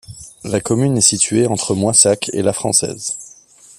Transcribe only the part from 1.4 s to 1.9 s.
entre